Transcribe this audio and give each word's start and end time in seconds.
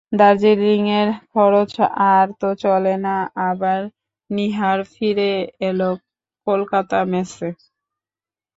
দার্জিলিঙের 0.11 1.07
খরচ 1.31 1.73
আর 2.11 2.27
তো 2.41 2.49
চলে 2.63 2.95
না, 3.05 3.15
আবার 3.49 3.79
নীহার 4.29 4.79
ফিরে 4.93 5.31
এল 5.61 5.79
কলকাতার 6.47 7.05
মেসে। 7.11 7.49